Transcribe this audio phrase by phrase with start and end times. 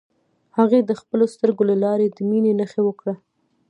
[0.57, 3.13] هغې د خپلو سترګو له لارې د مینې نښه ورکړه.